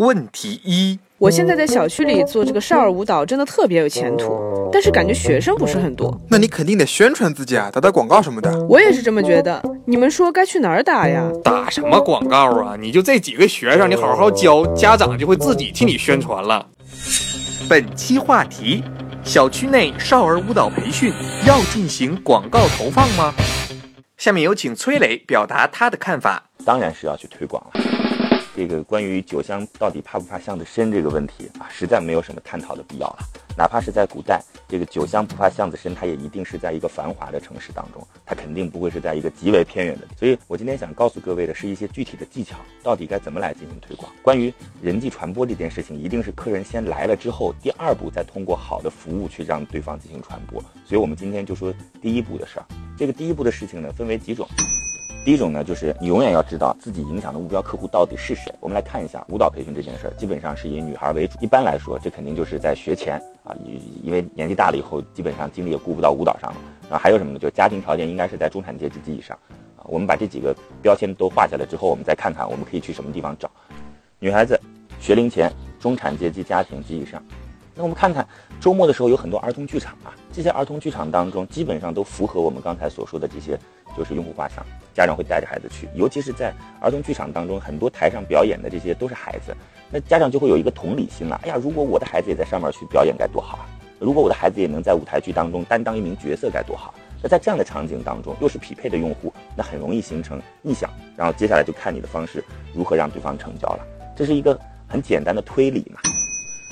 [0.00, 0.98] 问题一。
[1.18, 4.32] 我现在在小区里做这个少儿舞蹈，真的特别有前途，
[4.72, 6.18] 但是感觉学生不是很多。
[6.30, 8.64] 那你肯定得宣传自己啊，打打广告什么的。
[8.64, 9.62] 我也是这么觉得。
[9.84, 11.30] 你们说该去哪儿打呀？
[11.44, 12.76] 打什么广告啊？
[12.80, 16.66] 你就这几个学生，你好好教，家长就会自己替你宣传了。
[17.68, 18.82] 本期话题：
[19.22, 21.12] 小区内少儿舞蹈培训
[21.46, 23.34] 要进行广告投放吗？
[24.16, 26.42] 下面有请崔磊表达他的看法。
[26.64, 27.99] 当然是要去推广了。
[28.54, 33.18] 这个关于酒香到底怕不怕巷子深这个问题啊，实在没有什么探讨的必要了。
[33.56, 40.06] 哪怕是在古代，这个酒香不怕巷子深，它也一定是在一个繁华的城市当中，它肯定不会是在一个极为偏远的。
[40.18, 44.10] 所以我今天想告诉各位的是一些具体的技巧，到底该怎么来进行推广。
[44.22, 50.60] 关于人际传播这件事情，一定是客人先来了之后，第二步再通过好的服务去让对方进行传播。
[50.84, 52.66] 所以我们今天就说第一步的事儿。
[52.96, 54.48] 这个第一步的事情呢，分为几种。
[55.22, 58.50] 第一种呢，就是你永远要知道自己影响的目标客户到底是谁。
[58.58, 61.38] 我们来看一下舞蹈培训这件事儿，基本上是以女孩为主。
[61.42, 63.54] 一般来说，这肯定就是在学前啊，
[64.02, 66.56] 因为年纪大了以后，基本上精力也顾不到舞蹈上了。
[66.88, 67.38] 然后还有什么呢？
[67.38, 69.38] 就家庭条件应该是在中产阶级及以上
[69.76, 69.84] 啊。
[69.84, 73.50] 我们把这几个标签都画下来之后，我们再看看我们可以去什么地方找。
[74.18, 74.58] 女孩子，
[75.00, 77.22] 学龄前，中产阶级家庭及以上。
[77.74, 78.26] 那我们看看
[78.58, 83.58] 周末的时候有很多儿童剧场啊，这些儿童剧场当中基本上都符合我们刚才所说的这些。
[83.96, 84.64] 就是用户画像，
[84.94, 89.52] 家长会带着孩子去，尤其是在儿童剧场当中，很多台上表演的这些都是孩子，
[89.90, 91.40] 那家长就会有一个同理心了。
[91.42, 93.66] 哎呀，如果我的孩子也在上面去表演，该多好啊！
[93.98, 96.94] 如果我的孩子也能在舞台剧当中担当一名角色，该多好！
[97.20, 103.80] 那在这样的场景当中，又是匹配的用户，那很容易形成意向，然后接下来就看你的方式如何让对方成交了。
[104.14, 106.00] 这是一个很简单的推理嘛。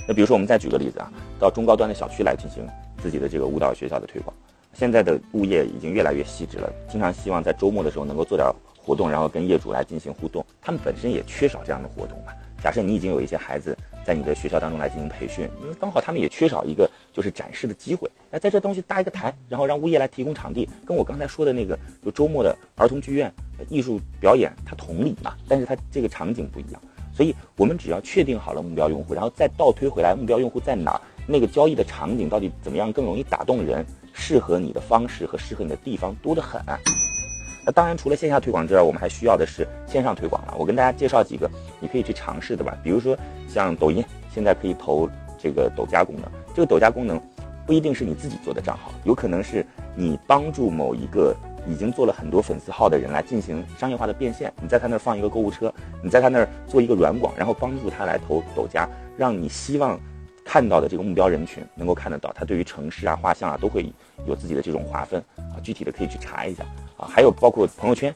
[0.09, 2.67] 那比如说，我们再举个例子啊，到中高端的小区来进行
[3.03, 4.35] 自己的这个舞蹈学校的推广。
[4.73, 10.43] 现在的物业已经越来越细致了，经常希望在周末的时候能够做点活动，然后跟业主来进行互动。
[10.63, 12.33] 他们本身也缺少这样的活动嘛。
[12.63, 18.11] 假设你已经有一些孩子在你的学校当中来进行培训，因为刚好他们也缺少一个就是展示的机会。
[18.31, 23.31] 那在这东西搭一个台，然后让物业来提供场地，跟我刚才说的那个就周末的儿童剧院
[23.69, 26.81] 艺术表演，它同理嘛，但是它这个场景不一样。
[27.19, 33.85] 所以我们只要确定好了目标用户，然后再倒推回来目标用户在哪，那个交易的场景到底怎么样更容易打动人。
[34.13, 36.61] 适合你的方式和适合你的地方多得很。
[37.67, 40.55] 那当然，除了线下推广之外，我们还需要的是线上推广了。
[40.57, 42.79] 我跟大家介绍几个你可以去尝试的吧。
[42.85, 43.19] 比如说，
[43.49, 46.25] 像抖音现在可以投这个抖加功能。
[46.55, 47.21] 这个抖加功能
[47.67, 51.35] 不一定是你自己做的账号，有可能是你帮助某一个
[51.69, 54.53] 已经做了很多粉丝号的人来进行商业化的变现。
[54.61, 60.01] 你在他那儿放一个购物车，你在他那儿做一个软广，然后帮助他来投抖加，让你希望。
[60.51, 63.93] 看到的这个目标人群能够看得到，他对于城市啊、画像啊都会
[64.27, 66.65] 有自己的这种划分啊，具体的可以去查一下
[66.97, 67.07] 啊。
[67.07, 68.11] 还有包括朋友圈，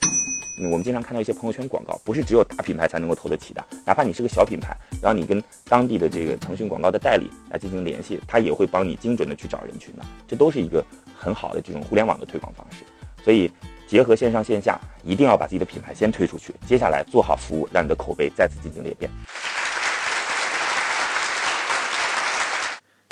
[0.70, 10.82] 我们经常看到一些朋友圈广告，不是只有大品牌才能够投得起的，哪怕你是个小品牌，然后你跟当地的这个腾讯广告的代理来进行联系，他也会帮你精准的去找人群的，这都是一个
[11.14, 12.82] 很好的这种互联网的推广方式。
[13.25, 13.50] 所以
[13.87, 19.10] 结合线上线下，一定要把自己的品牌先推出去，接下来做好服务，让你的口碑再次进行裂变。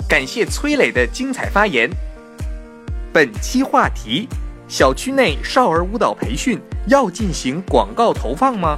[0.09, 1.89] 感谢崔磊的精彩发言。
[3.13, 4.27] 本期话题：
[4.67, 8.77] 小区内少儿舞蹈培训要进行广告投放吗？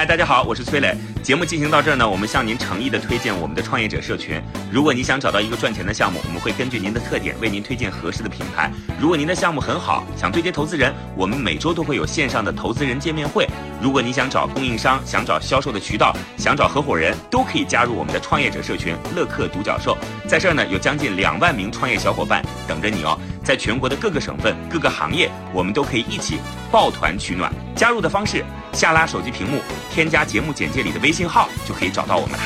[0.00, 0.96] 嗨，大家好，我是崔磊。
[1.22, 4.40] 节目进行到这儿呢，我们向您诚意的推荐我们的创业者社群。
[4.72, 8.70] 如果你想找到一个赚钱的项目，我们会根据您的特点为您推荐合适的品牌。
[8.98, 13.46] 如果您的项目很好，想对接投资人，我们每周都会有线上的投资人见面会。
[13.82, 19.98] 如果你想找供应商，想找销售的渠道，想找合伙人，都可以加入我们的创业者社群乐客独角兽。
[20.26, 23.18] 在这儿呢，有将近两万名创业小伙伴等着你哦。
[23.44, 26.38] 在全国的各个省份、各个行业，我们都可以一起
[26.72, 27.52] 抱团取暖。
[27.74, 31.10] 加入的方式：下拉手机屏幕，添加节目简介里的微。
[31.12, 32.42] 信号就可以找到我们了。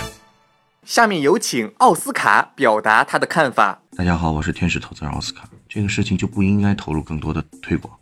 [0.84, 3.78] 下面有请奥斯卡表达他的看法。
[3.96, 5.44] 大家好，我是天使投资人奥斯卡。
[5.68, 7.94] 这个事情就不应该投入更多的推广。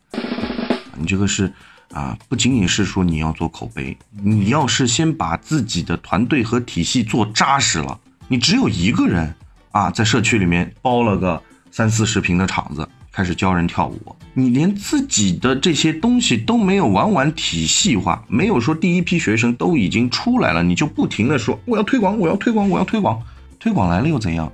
[0.95, 1.53] 你这个是
[1.93, 7.99] 啊，不仅仅是说你要做口碑，你要是先把自己的团队和体系做扎实了，
[8.29, 9.35] 你只有一个人
[9.73, 23.21] 啊，在社区里面包了个三四十平的场子，开始教人跳舞，你连自己的这些东西都没有完完体系化，没有说第一批学生都已经出来了，你就不停的说我要推广，我要推广，我要推广，
[23.61, 24.51] 推广来了又怎样？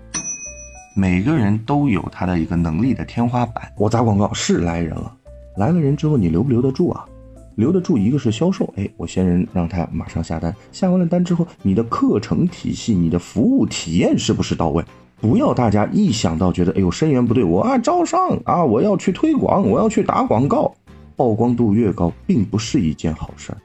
[0.97, 3.73] 每个人都有他的一个能力的天花板。
[3.77, 5.15] 我砸广告是来人了，
[5.57, 7.05] 来了人之后你留不留得住啊？
[7.55, 14.85] 留得住，一个是销售，哎，我先人让他马上下单，下完了单之后，你的课程体系、你的服务体验是不是到位？
[15.21, 20.73] 不要大家一想到觉得，哎呦，生源不对，我啊招商啊，我要去推广，我要去打广告，
[21.17, 23.59] 曝光度越高，并不是一件好事儿。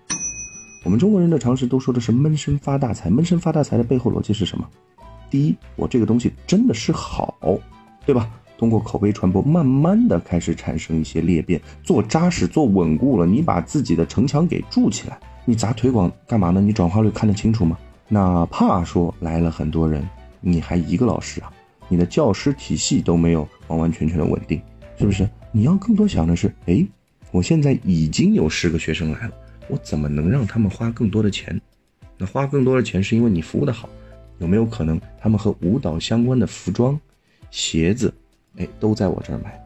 [0.83, 4.67] 我们中国人的常识都说的是闷声发大财，闷声发大财的背后逻辑是什么？
[5.29, 7.35] 第一，我这个东西真的是好，
[8.05, 8.27] 对吧？
[8.57, 15.19] 通过口碑传播，慢慢的开始产生一些裂变，做扎实、做稳固了，你把自己的城墙给筑起来。
[15.45, 16.61] 你砸推广干嘛呢？
[16.61, 17.77] 你转化率看得清楚吗？
[18.07, 20.07] 哪怕说来了很多人。
[20.45, 21.51] 你还一个老师啊？
[21.87, 24.61] 你的教师体系都没有完完全全的稳定，
[24.97, 25.27] 是不是？
[25.51, 26.85] 你要更多想的是，哎，
[27.31, 29.33] 我现在已经有十个学生来了，
[29.67, 31.59] 我怎么能让他们花更多的钱？
[32.17, 33.87] 那花更多的钱是因为你服务的好，
[34.39, 36.99] 有没有可能他们和舞蹈相关的服装、
[37.51, 38.13] 鞋子，
[38.57, 39.59] 哎，都在我这儿买？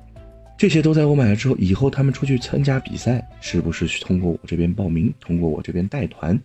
[0.57, 6.37] 这些都在我买了之后，以后他们出去参加比赛，是不是通过我这边报名，通过我这边带团？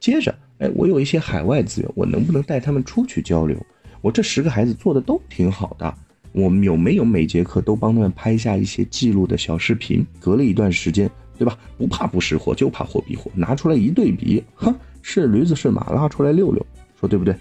[0.00, 0.34] 接着。
[0.58, 3.56] 哎，我有一些海外资源，我能不能带他们出去交流？
[4.00, 5.94] 我这十个孩子做的都挺好的，
[6.32, 10.06] 我们有没有每节课都帮他们拍下一些记录的小视频？
[10.18, 11.58] 隔了一段时间，对吧？
[11.76, 16.64] 不怕不识货，就怕货比货，拿出来一对比，哼，是驴子是马，拉出来溜溜，
[16.98, 17.34] 说对不对？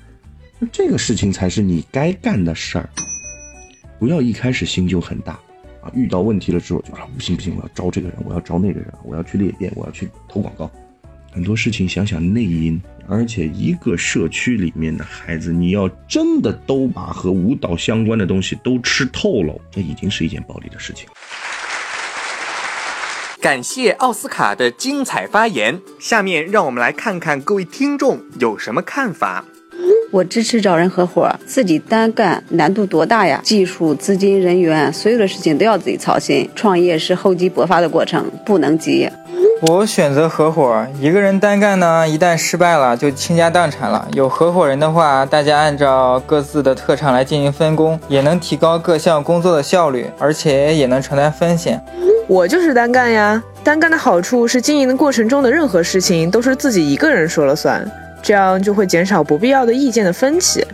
[0.60, 2.90] 那这个事情才是你该干的事儿，
[4.00, 5.34] 不要一开始心就很大
[5.82, 5.92] 啊！
[5.94, 10.72] 遇到问题了之后就啊不行不行，我要招这个人，我要招那个人，我要去裂变，我要去投广告。
[11.32, 21.08] 很多事情想想内因，而且一个社区里面的孩子，你要真的都把和舞蹈相关的东西都吃透了，这已经是一件暴利的事情。
[23.42, 29.46] 感谢奥斯卡的精彩发言，下面让我们来看看各位听众有什么看法。
[30.12, 33.40] 我支持找人合伙，自己单干难度多大呀？
[33.44, 36.50] 技术、资金、人员，所有的事情都要自己操心。
[36.56, 39.08] 创业是厚积薄发的过程，不能急。
[39.62, 44.06] 我选择合伙，一个人单干呢，一旦失败了就倾家荡产了。
[44.12, 51.82] 有合伙人的话，大家按照各自的特长来进行分工，也能提高各项工作的效率，而且也能承担风险。
[52.28, 57.90] 我就是单干呀，单干的好处是经营的过程中的任何事情都是自己一个人说了算，
[58.22, 60.68] 这样就会减少不必要的意见的分歧，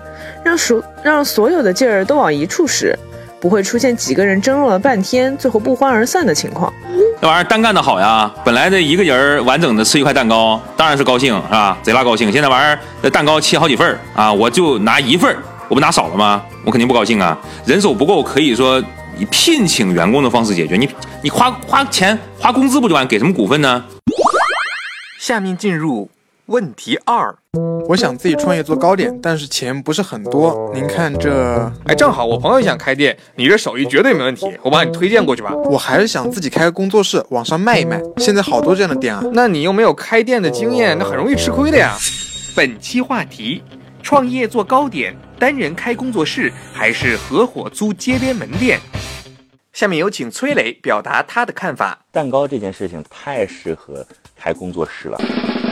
[0.43, 2.97] 让所让所有的劲儿都往一处使。
[3.39, 6.71] 不会出现几个人争论了半天，最后不欢而散的情况。
[7.23, 11.77] 那玩意儿单干的好呀，本来这一个人完整的吃一块蛋糕，当然是高兴，是吧？
[11.83, 12.31] 贼拉高兴。
[12.31, 15.37] 现在玩意儿这蛋糕切好几份儿啊，我就拿一份儿，
[15.69, 16.41] 我不拿少了吗？
[16.65, 17.37] 我肯定不高兴啊。
[17.63, 18.83] 人手不够，可以说
[19.19, 20.75] 以聘请员工的方式解决。
[20.75, 20.89] 你
[21.21, 23.07] 你花花钱花工资不就完？
[23.07, 23.83] 给什么股份呢？
[25.19, 26.09] 下面进入
[26.47, 27.35] 问题二。
[27.89, 30.71] 我想自己创业做糕点，但是钱不是很多。
[30.73, 35.53] 您看这，哎，正好我朋友也想开店，你这手艺绝对没问题，我把你推荐过去吧。
[35.65, 38.01] 我还是想自己开个工作室，网上卖一卖。
[38.15, 39.21] 现在好多这样的店啊。
[39.33, 41.97] 那你又没有开店的经验，那很容易吃亏的呀。
[42.55, 43.61] 本期话题：
[44.01, 48.79] 创业做糕点，单人开工作室还是合伙租街边门店？
[49.73, 51.99] 下面有请崔磊表达他的看法。
[52.13, 54.05] 蛋糕这件事情太适合
[54.37, 55.19] 开工作室了。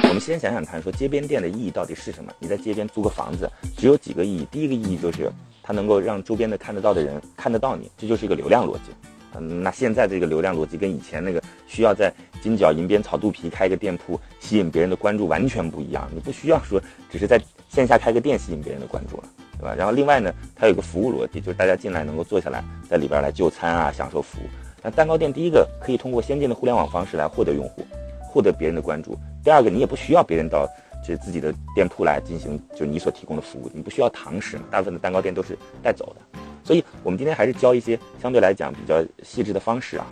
[0.09, 2.33] 我们先想想看，说街边店的意义到底是什么？
[2.39, 4.47] 你在街边租个房子，只有几个意义。
[4.49, 5.31] 第一个意义就是
[5.61, 8.89] 它能够让周边的看得到的人看得到你，这就是一个流量逻辑。
[9.35, 16.09] 嗯，那现在这个流量逻辑跟以前那个需要在金角银边草肚皮开一个店铺吸引别人的关注完全不一样。
[16.11, 16.81] 你不需要说
[17.11, 19.23] 只是在线下开个店吸引别人的关注了，
[19.59, 19.75] 对吧？
[19.77, 24.45] 然后另外呢，它有个服务逻辑，就是大家进来能够坐下来在里边来就餐啊，享受服务。
[24.81, 27.85] 那蛋糕店第一个可以通过先进的互联网方式来获得用户。
[28.31, 29.17] 获得别人的关注。
[29.49, 30.69] 第二个，你也不需要别人到
[31.03, 36.39] 这自己的店铺来进行，就你所提供的服务，你不需要堂食，大部分的蛋糕店都是带走的。
[36.63, 40.05] 所以，我们今天还是教一些相对来讲比较细致的方式啊。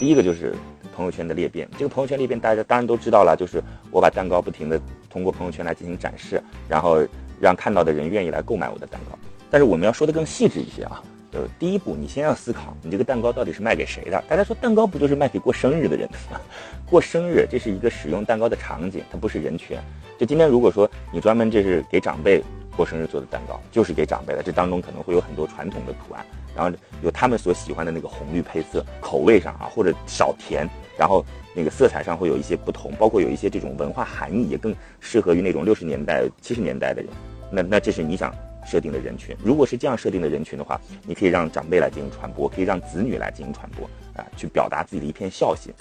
[0.00, 0.54] 第一个就是
[0.96, 4.80] 朋友圈的裂变，这个朋友圈裂变大家当然都知道了，就是我把蛋糕不停的
[5.10, 7.06] 通过朋友圈来进行展示，然后
[7.38, 9.18] 让看到的人愿意来购买我的蛋糕。
[9.50, 11.02] 但是我们要说的更细致一些啊。
[11.32, 14.22] 呃第一步，你先要思考，你这个蛋糕到底是卖给谁的？
[14.28, 16.40] 大家说蛋糕不就是卖给过生日的人的吗？
[16.86, 19.76] 过生日这是一个使用蛋糕的场景，它不是人群。
[20.18, 22.42] 就今天如果说你专门这是给长辈
[22.76, 26.24] 过生日做的蛋糕，就是给长辈的，这当中可能会有很多传统的图案，
[26.56, 30.66] 然后有他们所喜欢的那个红绿配色，口味上啊或者少甜，
[30.96, 37.10] 然后那个色彩上会有一些不同，包括有一些这种文化含义，也更适合于那种六十年代、七十年代的人。
[37.52, 38.34] 那那这是你想。
[38.68, 39.34] 设定的人群。
[39.42, 45.72] 如果是这样设定的人群的话，你可以让长辈来进行传播，可以让子女来进行传播啊，去表达自己的一片孝心。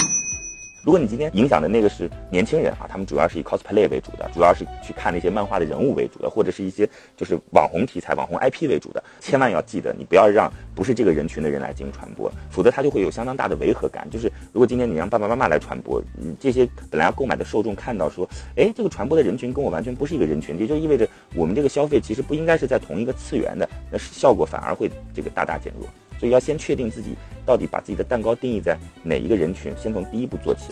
[0.84, 14.10] 如果你今天影响的那个是年轻人啊，他们主要是以 cosplay 为主的，主要是去看那些漫画的人物为主的，或者是一些就是网红题材、网红 IP 为主的，千万要记得，你不要让不是这个人群的人来进行传播，否则他就会有相当大的违和感。
[14.10, 21.06] 就是如果今天你让爸爸妈妈来传播，你这些本来要购买的受众看到说，哎，这个传播的人群跟我完全不是一个人群，也就意味着
[21.36, 25.86] 我们这个消费其实不应该是在同一个次元的，那是效果反而会这个大大减弱。
[26.20, 30.64] 所以要先确定自己到底把自己的蛋糕定义在哪一个人群，先从第一步做起。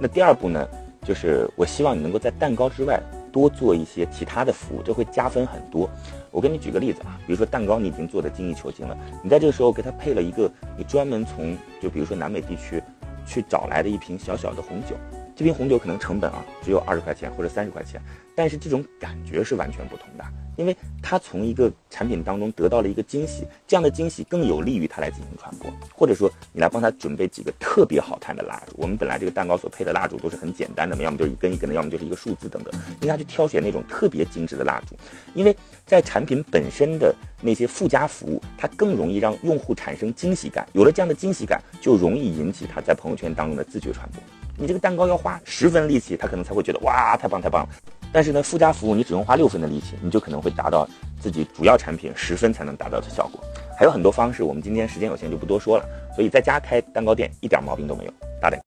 [0.00, 0.66] 那第二步呢，
[1.02, 3.00] 就是我希望你能够在蛋糕之外
[3.32, 5.88] 多做一些其他的服务，这会加分很多。
[6.30, 12.82] 我给你举个例子啊，比如说蛋糕你已经做的精益求精了，你在这个时候给它配了一个你专门从就比如说南美地区
[13.26, 14.96] 去找来的一瓶小小的红酒。
[15.38, 18.02] 这瓶红酒可能成本啊只有二十块钱或者三十块钱，
[18.34, 20.24] 但是这种感觉是完全不同的，
[20.56, 25.72] 因为它从一个产品当中得到了一个惊喜，这样的惊喜更有利于它来进行传播。
[25.94, 28.74] 或者说，你来帮他准备几个特别好看的蜡烛。
[28.76, 32.74] 我们本来这个蛋糕所配的蜡烛都是很简单的嘛，要么就是一根一根的，要么就是一个数字等等。
[33.02, 34.96] 应该去挑选那种特别精致的蜡烛，
[35.34, 40.66] 因为在产品本身的那些附加服务，它更容易让用户产生惊喜感。
[40.72, 44.20] 有了这样的惊喜感，就容易引起他在朋友圈当中的自觉传播。
[44.60, 47.68] 你这个蛋糕要花十分力气，他可能才会觉得哇，太棒太棒了。
[48.12, 50.88] 但是呢，附加服务你只用花六分的力气，你就可能会达到
[51.20, 53.40] 自己主要产品十分才能达到的效果。
[53.78, 55.84] 还有很多方式，我们今天时间有限就不多说了。
[56.12, 58.12] 所以在家开蛋糕店一点毛病都没有，
[58.42, 58.58] 大胆。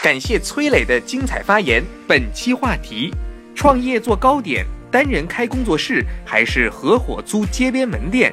[0.00, 1.82] 感谢崔磊的精彩发言。
[2.06, 3.12] 本期话题：
[3.56, 8.32] 创业做糕点，单人开工作室还是合伙租街边门店？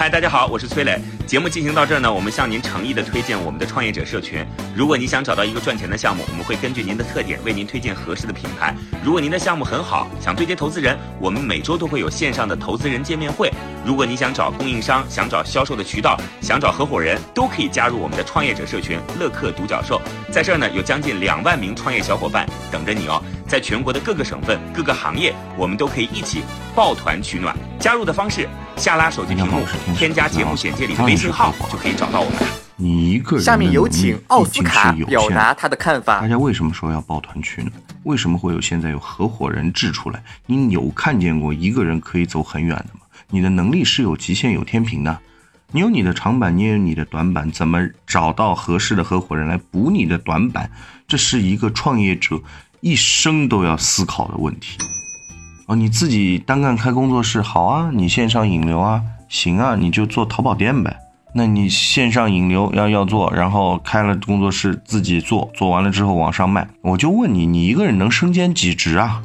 [0.00, 0.98] 嗨，大家好，我是崔磊。
[1.26, 4.42] 节目进行到这儿呢，我们向您诚意的推荐我们的创业者社群。
[4.74, 8.74] 如果你想找到一个赚钱的项目，我们会根据您的特点为您推荐合适的品牌。
[9.04, 13.52] 如果您的项目很好，想对接投资人，我们每周都会有线上的投资人见面会。
[13.84, 20.00] 如果你想找供应商，想找销售的渠道，想找合伙人，都可以加入我们的创业者社群乐客独角兽。
[20.32, 23.22] 在这儿呢，有将近两万名创业小伙伴等着你哦。
[23.50, 27.52] 在全国的各个省份、各个行业，我们都可以一起抱团取暖。
[27.80, 29.64] 加入的方式，下拉手机屏幕，
[29.96, 32.46] 添加节目简介里的微信号，就可以找到我们了。
[32.76, 36.20] 你一个人，下面有请奥斯卡表达他的看法。
[36.20, 37.72] 大家为什么说要抱团取暖？
[38.04, 40.22] 为什么会有现在有合伙人制出来？
[40.46, 43.00] 你有看见过一个人可以走很远的吗？
[43.30, 45.18] 你的能力是有极限、有天平的。
[45.72, 50.70] 你有你的长板，你也有你的短板，怎么找到合适的合伙人来补你的短板？
[51.08, 52.40] 这是一个创业者
[52.80, 54.78] 一生都要思考的问题。
[55.66, 60.96] 哦，你自己单干开工作室好啊，你线上引流啊，行啊，你就做淘宝店呗。
[61.32, 66.66] 那你线上引流要要做，然后开了工作室自己做，做完了之后网上卖。
[66.82, 69.22] 我就问你，你一个人能身兼几职啊？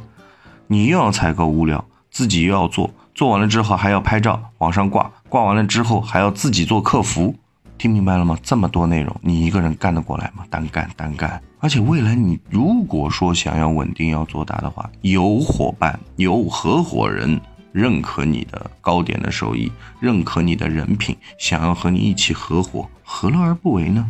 [0.68, 7.34] 你又要采购物料，自己又要做，做完了之后还要拍照网上挂，挂完了之后还要自己做客服。
[7.76, 8.38] 听明白了吗？
[8.40, 10.44] 这么多内容，你一个人干得过来吗？
[10.48, 11.40] 单干单干。
[11.66, 17.40] 而且未来你如果说想要稳定要做大的话，有伙伴有合伙人
[17.72, 24.08] 认可你的糕点的收益，认可你的人品，想要和你一起合伙，何乐而不为呢？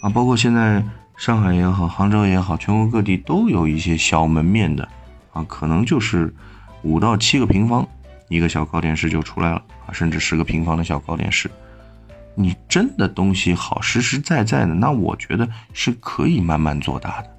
[0.00, 0.80] 啊，包括现在
[1.16, 4.88] 上海也好，杭州也好，全国各地都有一些小门面的，
[5.32, 6.32] 啊，可能就是
[6.84, 7.84] 五到七个平方
[8.28, 11.50] 一个小糕点室就出来了啊，甚至十个平方的小糕点室。
[12.42, 17.30] 你真的东西好，实实在在的，那我觉得是可以慢慢做大的，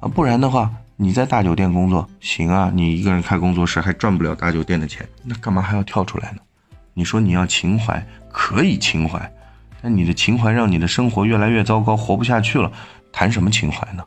[0.00, 6.38] 啊，不然的话，你在大酒店工作行啊，你一个人开工作室还赚不了大酒店的钱，那干嘛还要跳出来呢？
[6.94, 9.32] 你说你要情怀，可以情怀，
[9.80, 12.70] 但你的情怀让你的生活越来越糟糕，活不下去了，
[13.12, 14.04] 谈什么情怀呢？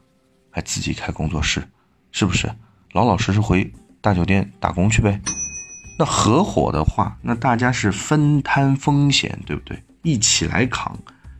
[0.52, 1.68] 还自己开工作室，
[2.12, 2.50] 是不是？
[2.94, 5.20] 老老实实回大酒店打工去呗。
[5.98, 9.82] 那合伙的话，那大家是分摊风险，对不对？
[10.06, 10.96] 一起来扛，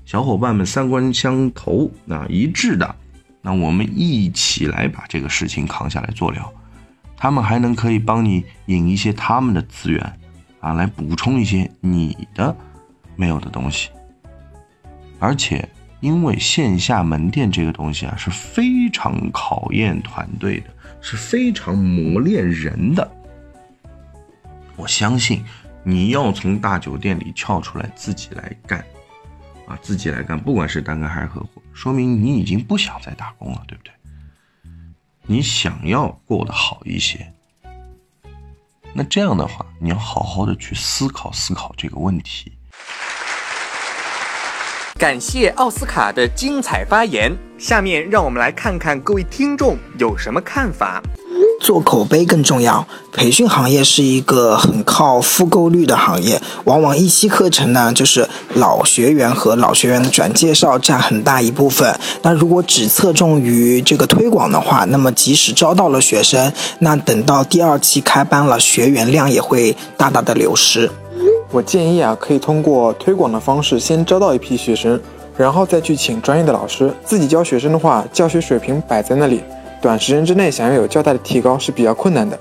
[0.06, 2.96] 小伙伴们三观相投，那一致的，
[3.44, 6.52] 那我们一起来把这个事情扛下来做了。
[7.16, 10.20] 他们还能可以帮你引一些他们的资源，
[10.60, 12.58] 啊，来补充一些你的
[13.16, 13.90] 没有的东西。
[15.20, 15.70] 而且，
[16.00, 20.68] 因为线下门店这个东西啊，是非常考验团队的，
[21.02, 23.12] 是非常磨练人的。
[24.76, 25.44] 我相信。
[25.88, 28.84] 你要从大酒店里撬出来，自己来干，
[29.68, 33.94] 啊，自己来干，不管是单干还是合伙，说明你已经不想再打工了，对不对？
[35.28, 37.32] 你想要过得好一些，
[38.94, 42.52] 那这样的话，你要好好的去思考思考这个问题。
[44.98, 51.00] 感谢奥斯卡的精彩发言，下面让我们来看看各位听众有什么看法。
[51.66, 52.86] 做口碑更重要。
[53.12, 62.00] 培训行业是一个很靠复购率的行业，往往一期课程呢，就是老学员和老学员的转介绍占很大一部分。
[62.22, 70.92] 那如果只侧重于这个推广的话，那么即使招到了学生，那等到第二期开班了，学员量也会大大的流失。
[71.50, 75.02] 我建议啊，可以通过推广的方式先招到一批学生，
[75.36, 76.94] 然后再去请专业的老师。
[77.04, 79.42] 自己教学生的话，教学水平摆在那里，
[79.86, 82.36] 短时间之内想要有较大的提高是比较困难的。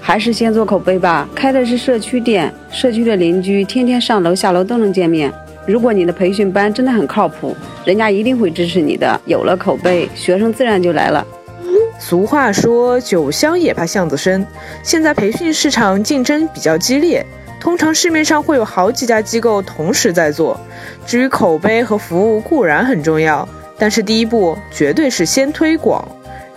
[0.00, 1.28] 还是先做口碑吧。
[1.36, 5.32] 开的是社区店，社区的邻居天天上楼下楼都能见面。
[5.64, 9.20] 如果你的培训班真的很靠谱，人家一定会支持你的。
[9.24, 11.24] 有了口碑，学生自然就来了。
[12.00, 14.44] 俗话说“酒香也怕巷子深”，
[14.82, 17.24] 现在培训市场竞争比较激烈。
[17.60, 20.58] 通常市面上会有好几家机构同时在做。
[21.06, 26.04] 至于口碑和服务固然很重要，但是第一步绝对是先推广，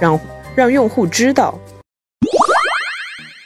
[0.04, 0.20] 让
[0.54, 1.58] 让用户知道。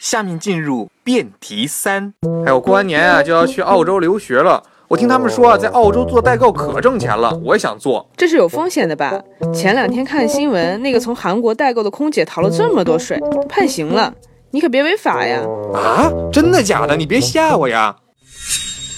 [0.01, 2.15] 下面进入辩题三。
[2.47, 4.63] 哎，我过完年啊就要去澳洲留学了。
[4.87, 8.09] 我听他们说啊，在澳洲做代购可挣钱了，我也想做。
[8.17, 9.21] 这是有风险的吧？
[9.53, 14.11] 前两天看新闻，那个从韩国代购的空姐逃了这么多税，判刑了。
[14.49, 15.43] 你可别违法呀！
[15.75, 16.95] 啊，真的假的？
[16.95, 17.95] 你别吓我呀！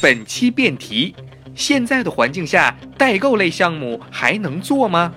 [0.01, 1.13] 本期辩题：
[1.55, 5.11] 现在的环境下，代购类项目还能做吗？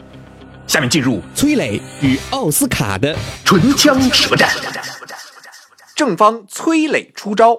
[0.73, 3.15] 下面进入崔磊与奥斯卡的
[3.45, 4.49] 唇枪舌战。
[5.95, 7.55] 正方崔磊出招。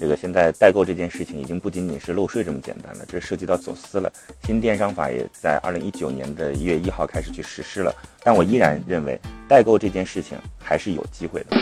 [0.00, 4.10] 这个现在代购这件事情已经不仅仅是漏税这么简单了，这涉及到走私了。
[4.46, 11.58] 新电商法也在二零一九年的一月一号开始去实施了，但我依然认为代购这件事情还是有机会的。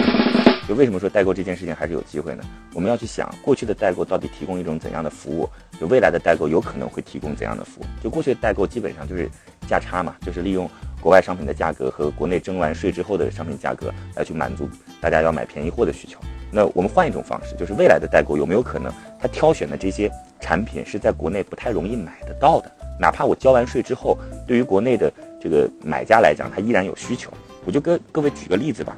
[0.69, 2.43] 就为什么说代购这件事情还是有机会呢？
[2.75, 5.49] 我们要去想过去的代购到底提供一种怎样的服务，
[5.81, 7.85] 就未来的代购有可能会提供怎样的服务。
[8.03, 9.31] 就过去的代购基本上就是
[9.69, 10.69] 价差嘛，就是利用
[11.01, 14.69] 国外商品的价格和国内征完税之后的商品价格来去满足
[15.01, 16.19] 大家要买便宜货的需求。
[16.51, 22.71] 那我们换一种方式，就是未来的代购有没有可能，他挑选的这些产品是在国内不太容易买得到的？
[22.99, 27.33] 哪怕我交完税之后，对于国内的这个买家来讲，他依然有需求。
[27.65, 28.97] 我就跟各位举个例子吧。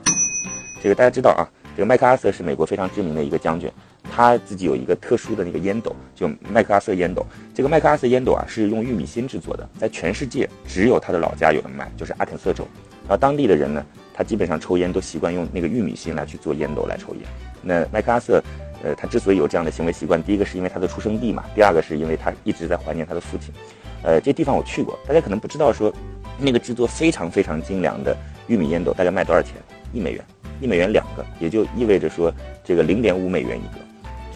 [0.82, 1.42] 这个大家知道啊，
[1.76, 3.70] 这个麦克阿瑟是美国非常知名的一个将军，
[4.10, 7.24] 他自己有一个特殊的那个烟斗，就麦克阿瑟烟斗。
[7.54, 12.66] 这个麦克阿瑟烟斗啊，是用玉米芯制作的，在全世界只有他的老家有的卖，就是阿肯色州。
[13.02, 13.84] 然后当地的人呢？
[14.14, 17.22] 他基本上抽烟都习惯用那个玉米芯来去做烟斗来抽烟。
[17.62, 18.42] 那麦克阿瑟，
[18.82, 23.54] 呃，他之所以有这样的行为习惯，第一个是因为他的出生地嘛，第二个是因为他一直在怀念他的父亲。
[24.02, 25.94] 呃，这地方我去过，大家可能不知道说，
[26.36, 28.16] 那个制作非常非常精良的
[28.48, 29.54] 玉米烟斗大概卖多少钱？
[29.92, 30.24] 一美元，
[30.60, 32.32] 一美元两个，也就意味着说
[32.64, 33.80] 这个零点五美元一个，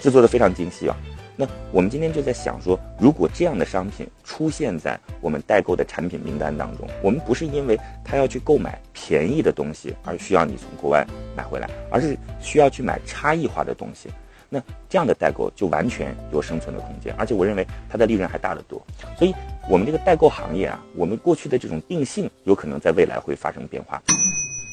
[0.00, 0.96] 制作的非常精细啊。
[1.34, 11.04] 那我们今天就在想说，如果这样的商品出现在我们代购的产品名单当中，我们不是因为他要去购买便宜的东西而需要你从国外
[11.34, 14.10] 买回来，而是需要去买差异化的东西，
[14.50, 18.80] 那这样的代购就完全有生存的空间，而且我认为它的利润还大得多。
[19.18, 19.34] 所以，
[19.70, 24.00] 我们这个代购行业啊，我们过去的这种定性有可能在未来会发生变化。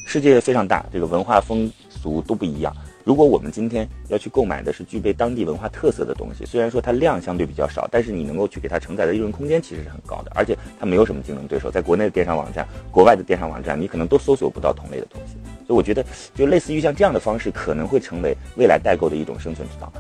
[0.10, 2.76] 世界非常大，这个文化风俗都不一样。
[3.04, 15.36] 如果我们今天要去购买的是具备当地文化特色的东西，虽然说它量相对比较少，但是你能够去给它承载的利润空间其实是很高的，而且它没有什么竞争对手，在国内的电商网站、国外的电商网站，你可能都搜索不到同类的东西。
[15.67, 19.93] 所以我觉得，就类似于像这样的方式，可能会成为未来代购的一种生存之道。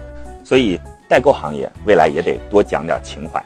[0.43, 3.39] 所以，代购行业未来也得多讲点情怀。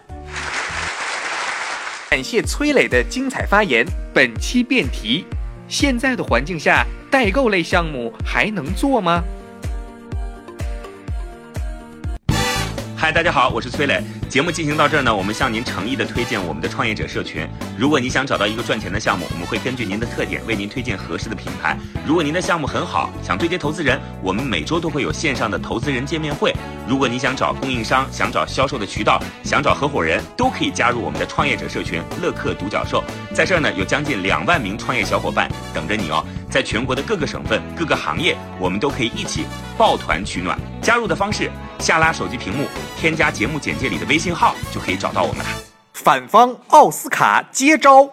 [2.09, 3.85] 感谢崔磊的精彩发言。
[4.13, 5.25] 本期辩题：
[5.73, 9.23] 现在的环境下，代购类项目还能做吗？
[13.03, 14.01] 嗨，大家好，我是崔磊。
[14.29, 17.45] 节目进行到这儿呢，我们向您诚意的推荐我们的创业者社群。
[17.77, 21.77] 如果你想找到一个赚钱的项目，我们会根据您的特点为您推荐合适的品牌。
[22.07, 26.55] 如果您的项目很好，想对接投资人，我们每周都会有线上的投资人见面会。
[26.87, 33.03] 如果你想找供应商，想找销售的渠道，想找合伙人，都可以加入我们的创业者社群乐客独角兽。
[33.33, 36.25] 在这儿呢，有将近两万名创业小伙伴等着你哦。
[36.49, 39.43] 在全国的各个省份、各个行业，我们都可以一起
[39.77, 40.57] 抱团取暖。
[40.81, 45.49] 加入的方式，下拉手机屏幕，添加节目简介里的微信号，就可以找到我们了。
[45.93, 48.09] 反方奥斯卡接招。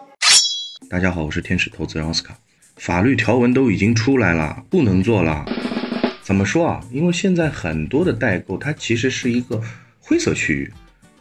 [0.89, 2.37] 大家好，我是天使投资人奥斯卡。
[2.75, 5.45] 法律条文都已经出来了，不能做了。
[6.21, 6.81] 怎么说啊？
[6.91, 9.61] 因为现在很多的代购，它其实是一个
[9.99, 10.73] 灰色区域，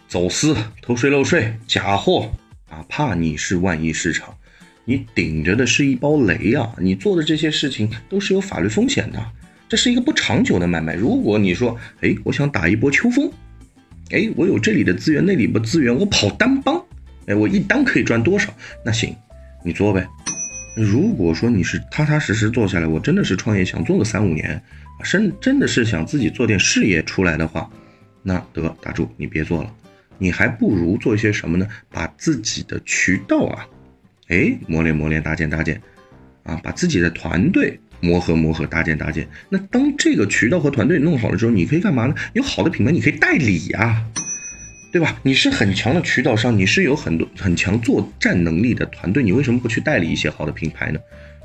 [0.09, 2.31] 走私、偷税漏税、假货，
[2.71, 4.35] 哪怕你是万亿市场。
[4.85, 6.73] 你顶着的是一包雷啊！
[6.79, 9.25] 你做的这些事情都是有法律风险的，
[9.71, 10.97] 这是一个不长久的买卖。
[10.97, 13.31] 如果你说，哎，我想打一波秋风，
[14.11, 16.85] 哎，我有这里的资源，那里的资源，我跑单帮，
[17.27, 18.53] 哎，我一单可以赚多少？
[18.85, 19.15] 那行，
[19.65, 20.05] 你做呗。
[20.75, 24.61] 如果说你是踏踏实实做下来，我真的是创业想做个三五年，
[25.05, 27.71] 真真的是想自己做点事业出来的话，
[28.25, 29.73] 那得打住，你别做了，
[30.19, 31.69] 你还不如做一些什么呢？
[31.91, 33.69] 把自己的渠道啊，
[34.27, 35.81] 哎，磨练磨练，搭建搭建，
[36.43, 39.29] 啊，把自己的团队磨合磨合，搭建搭建。
[39.49, 42.15] 那当这个渠道和团队弄好了之后，你可以干嘛呢？
[42.33, 44.05] 有好的品牌，你可以代理呀。
[44.93, 45.17] 对吧？
[45.23, 50.99] 你是很强的渠道商，你是有很多很强作战能力的团队，你为什么不去代理一些好的品牌呢？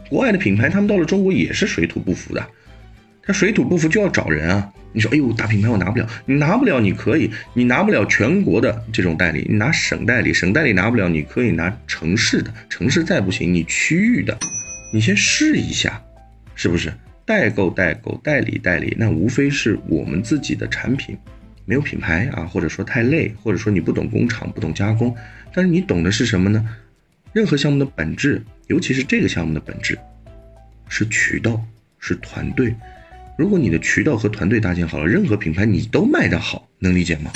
[0.09, 2.43] 国外的品牌他们到了中国也是水土不服的，
[3.21, 4.71] 他水土不服就要找人啊。
[4.93, 14.35] 你说，哎呦，大品牌我拿不了，你拿不了，你可以，你拿不了全国的这种代理，你拿省代理，省代理拿不了，你可以拿城市的，城市再不行，你区域的，
[14.91, 16.01] 你先试一下，
[16.55, 16.91] 是不是？
[17.25, 21.17] 代购代购，代理代理，那无非是我们自己的产品。
[21.65, 25.15] 没有品牌啊，或者说太累，或者说你不懂工厂，不懂加工，
[25.51, 26.63] 但是你懂的是什么呢？
[27.33, 29.97] 任何项目的本质，尤其是这个项目的本质，
[30.87, 31.59] 是渠道，
[31.97, 32.75] 是团队。
[33.37, 37.31] 如果你的渠道和团队搭建好了，任何品牌你都卖得好，能理解吗？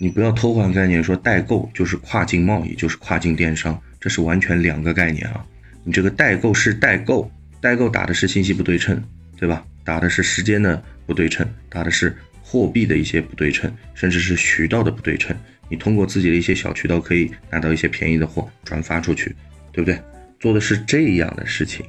[0.00, 5.46] 你不要偷换概念，说代购就是跨境贸易，就是跨境电商，这是完全两个概念啊！
[5.84, 7.30] 你这个代购是代购，
[7.62, 9.02] 代购打的是信息不对称，
[9.38, 9.64] 对吧？
[9.82, 12.14] 打的是时间的不对称，打的是。
[12.44, 15.34] 货币的一些不对称，甚至是渠道的不对称，
[15.70, 19.34] 你通过自己的一些小渠道可以拿到一些便宜的货转发出去，
[19.70, 19.98] 对不对？
[20.38, 21.86] 做的是这样的事情，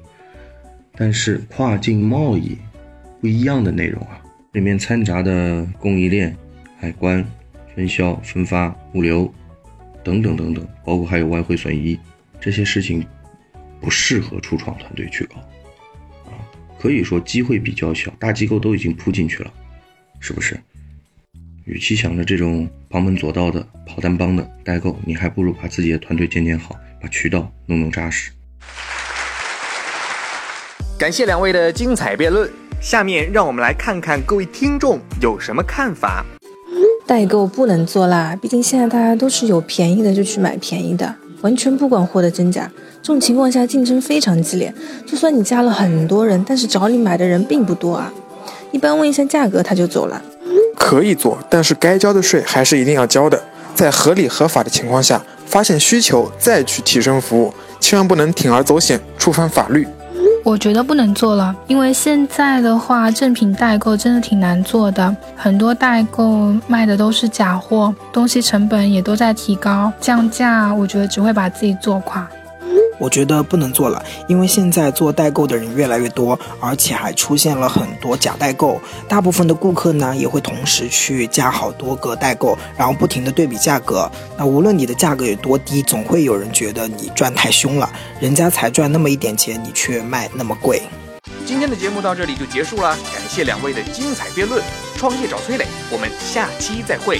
[0.95, 2.55] 但是跨境贸易
[3.19, 4.21] 不一样的内容啊，
[4.53, 6.33] 里面掺杂的供应链、
[6.79, 7.25] 海关、
[7.75, 9.29] 分销、分发、物流
[10.01, 11.99] 等等等等，包括还有外汇损益
[12.39, 13.05] 这些事情，
[13.81, 15.43] 不适合初创团队去搞，
[16.83, 19.49] 可以说机会比较小，大机构都已经扑进去了。
[20.19, 20.59] 是不是？
[21.63, 28.31] 与其想着这种旁门左道的跑单帮的代购，你还不如把自己的团队建建好，把渠道弄弄扎实。
[30.99, 36.25] 感谢两位的精彩辩论，下面让我们来看看各位听众有什么看法。
[37.07, 42.69] 代购不能做啦，毕竟现在大家都是有便宜的就去买便宜的，完全不管货的真假。
[43.01, 44.73] 这种情况下竞争非常激烈，
[45.05, 48.11] 就算你加了很多人，但是找你买的人并不多啊。
[48.71, 50.21] 一般问一下价格，他就走了。
[50.75, 53.41] 可以做，但是该交的税还是一定要交的。
[53.75, 59.87] 在合理合法的情况下，发现需求再去提升服务，千万不能铤而走险，触犯法律。
[60.43, 72.27] 我觉得不能做了，因为现在的话，正品代购真的挺难做的，很多代购卖的都是假货，东西成本也都在提高，降价，我觉得只会把自己做垮。
[72.97, 78.79] 我觉得不能做了，因为现在做代购的人越来越多，而且还出现了很多假代购。
[79.07, 84.09] 大部分的顾客呢，也会同时去加好多个代购，然后不停的对比价格。
[84.37, 90.81] 那无论你的价格有多低，总会有人觉得你赚太凶了，人家才赚那么一点钱，你却卖那么贵。
[91.45, 94.63] 今天的节目到这里就结束了，感谢两位的精彩辩论。
[94.95, 97.19] 创业找崔磊，我们下期再会。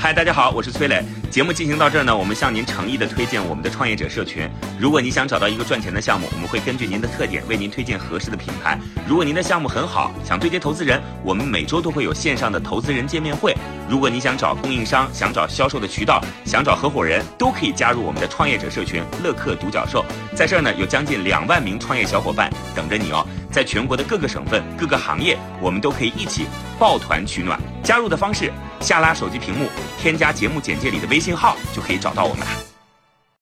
[0.00, 1.02] 嗨，大家好，我是崔磊。
[1.28, 4.48] 节目进行到这儿呢，我们向您诚意的推荐我们的创业者社群。
[4.78, 8.78] 如果你想找到一个赚钱的项目，我们会根据您的特点为您推荐合适的品牌。
[9.08, 13.52] 如果您的项目很好，想对接投资人，我们每周都会有线上的投资人见面会。
[13.90, 20.04] 如果你想找供应商，想找销售的渠道，想找合伙人，都可以加入我们的创业者社群乐客独角兽。
[20.32, 23.26] 在这儿呢，有将近两万名创业小伙伴等着你哦。
[23.58, 26.46] 在全国的各个省份、各个行业，我们都可以一起
[26.78, 27.58] 抱团取暖。
[27.82, 29.68] 加入的方式：下拉手机屏幕，
[30.00, 32.67] 添加节目简介里的微信号，就可以找到我们了。